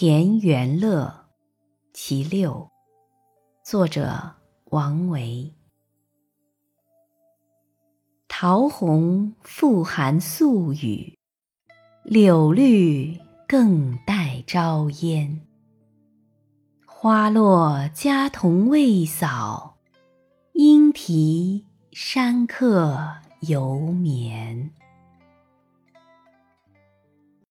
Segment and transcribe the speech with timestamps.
[0.00, 1.26] 田园乐
[1.92, 2.70] 其六。
[3.64, 4.36] 作者
[4.66, 5.52] 王维。
[8.28, 11.18] 桃红复含宿雨
[12.04, 15.40] 柳绿更带朝烟。
[16.86, 19.78] 花落家童未扫
[20.52, 24.77] 莺啼山客犹眠。